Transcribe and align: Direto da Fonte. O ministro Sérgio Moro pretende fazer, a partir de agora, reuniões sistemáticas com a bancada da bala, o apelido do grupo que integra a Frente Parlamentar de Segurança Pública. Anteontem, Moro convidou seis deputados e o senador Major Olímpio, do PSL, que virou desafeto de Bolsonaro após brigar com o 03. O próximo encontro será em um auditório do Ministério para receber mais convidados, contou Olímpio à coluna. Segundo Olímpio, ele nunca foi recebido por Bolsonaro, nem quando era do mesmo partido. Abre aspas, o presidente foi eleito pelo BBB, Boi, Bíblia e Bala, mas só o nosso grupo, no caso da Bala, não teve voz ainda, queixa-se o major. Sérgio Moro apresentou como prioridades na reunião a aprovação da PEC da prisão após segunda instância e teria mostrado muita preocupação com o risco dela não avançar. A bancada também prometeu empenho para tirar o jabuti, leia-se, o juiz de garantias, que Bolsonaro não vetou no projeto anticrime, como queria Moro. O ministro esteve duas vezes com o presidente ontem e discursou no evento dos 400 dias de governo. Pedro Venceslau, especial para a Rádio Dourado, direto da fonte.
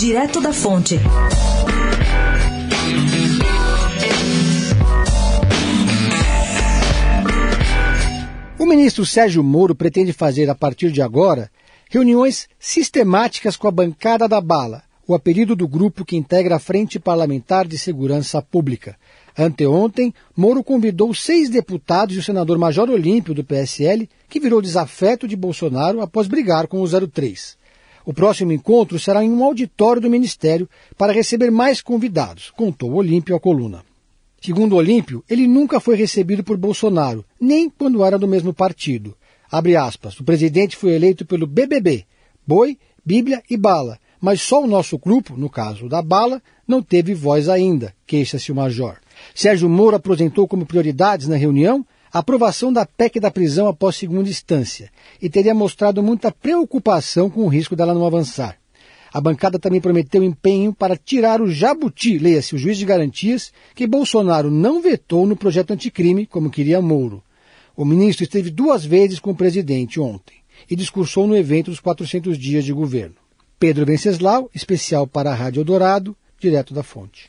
Direto 0.00 0.40
da 0.40 0.50
Fonte. 0.50 0.98
O 8.58 8.64
ministro 8.64 9.04
Sérgio 9.04 9.44
Moro 9.44 9.74
pretende 9.74 10.14
fazer, 10.14 10.48
a 10.48 10.54
partir 10.54 10.90
de 10.90 11.02
agora, 11.02 11.50
reuniões 11.90 12.48
sistemáticas 12.58 13.58
com 13.58 13.68
a 13.68 13.70
bancada 13.70 14.26
da 14.26 14.40
bala, 14.40 14.82
o 15.06 15.14
apelido 15.14 15.54
do 15.54 15.68
grupo 15.68 16.02
que 16.02 16.16
integra 16.16 16.56
a 16.56 16.58
Frente 16.58 16.98
Parlamentar 16.98 17.68
de 17.68 17.76
Segurança 17.76 18.40
Pública. 18.40 18.96
Anteontem, 19.36 20.14
Moro 20.34 20.64
convidou 20.64 21.12
seis 21.12 21.50
deputados 21.50 22.16
e 22.16 22.20
o 22.20 22.22
senador 22.22 22.56
Major 22.56 22.88
Olímpio, 22.88 23.34
do 23.34 23.44
PSL, 23.44 24.08
que 24.30 24.40
virou 24.40 24.62
desafeto 24.62 25.28
de 25.28 25.36
Bolsonaro 25.36 26.00
após 26.00 26.26
brigar 26.26 26.68
com 26.68 26.80
o 26.80 26.88
03. 26.88 27.59
O 28.10 28.12
próximo 28.12 28.50
encontro 28.50 28.98
será 28.98 29.22
em 29.22 29.30
um 29.30 29.44
auditório 29.44 30.02
do 30.02 30.10
Ministério 30.10 30.68
para 30.98 31.12
receber 31.12 31.48
mais 31.48 31.80
convidados, 31.80 32.50
contou 32.50 32.94
Olímpio 32.94 33.36
à 33.36 33.38
coluna. 33.38 33.84
Segundo 34.42 34.74
Olímpio, 34.74 35.22
ele 35.30 35.46
nunca 35.46 35.78
foi 35.78 35.94
recebido 35.94 36.42
por 36.42 36.56
Bolsonaro, 36.56 37.24
nem 37.40 37.70
quando 37.70 38.04
era 38.04 38.18
do 38.18 38.26
mesmo 38.26 38.52
partido. 38.52 39.16
Abre 39.48 39.76
aspas, 39.76 40.18
o 40.18 40.24
presidente 40.24 40.76
foi 40.76 40.94
eleito 40.94 41.24
pelo 41.24 41.46
BBB, 41.46 42.04
Boi, 42.44 42.76
Bíblia 43.06 43.44
e 43.48 43.56
Bala, 43.56 43.96
mas 44.20 44.42
só 44.42 44.60
o 44.60 44.66
nosso 44.66 44.98
grupo, 44.98 45.36
no 45.36 45.48
caso 45.48 45.88
da 45.88 46.02
Bala, 46.02 46.42
não 46.66 46.82
teve 46.82 47.14
voz 47.14 47.48
ainda, 47.48 47.94
queixa-se 48.08 48.50
o 48.50 48.56
major. 48.56 48.96
Sérgio 49.32 49.68
Moro 49.68 49.94
apresentou 49.94 50.48
como 50.48 50.66
prioridades 50.66 51.28
na 51.28 51.36
reunião 51.36 51.86
a 52.12 52.18
aprovação 52.18 52.72
da 52.72 52.84
PEC 52.84 53.20
da 53.20 53.30
prisão 53.30 53.68
após 53.68 53.96
segunda 53.96 54.28
instância 54.28 54.90
e 55.20 55.28
teria 55.28 55.54
mostrado 55.54 56.02
muita 56.02 56.32
preocupação 56.32 57.30
com 57.30 57.44
o 57.44 57.48
risco 57.48 57.76
dela 57.76 57.94
não 57.94 58.06
avançar. 58.06 58.58
A 59.12 59.20
bancada 59.20 59.58
também 59.58 59.80
prometeu 59.80 60.22
empenho 60.22 60.72
para 60.72 60.96
tirar 60.96 61.40
o 61.40 61.50
jabuti, 61.50 62.16
leia-se, 62.18 62.54
o 62.54 62.58
juiz 62.58 62.78
de 62.78 62.84
garantias, 62.84 63.52
que 63.74 63.86
Bolsonaro 63.86 64.50
não 64.50 64.80
vetou 64.80 65.26
no 65.26 65.36
projeto 65.36 65.72
anticrime, 65.72 66.26
como 66.26 66.50
queria 66.50 66.80
Moro. 66.80 67.22
O 67.76 67.84
ministro 67.84 68.22
esteve 68.22 68.50
duas 68.50 68.84
vezes 68.84 69.18
com 69.18 69.30
o 69.30 69.36
presidente 69.36 69.98
ontem 69.98 70.36
e 70.70 70.76
discursou 70.76 71.26
no 71.26 71.36
evento 71.36 71.70
dos 71.70 71.80
400 71.80 72.38
dias 72.38 72.64
de 72.64 72.72
governo. 72.72 73.16
Pedro 73.58 73.84
Venceslau, 73.84 74.48
especial 74.54 75.06
para 75.06 75.30
a 75.30 75.34
Rádio 75.34 75.64
Dourado, 75.64 76.16
direto 76.38 76.72
da 76.72 76.82
fonte. 76.82 77.28